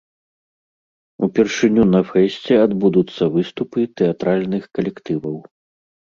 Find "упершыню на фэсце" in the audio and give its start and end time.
1.27-2.53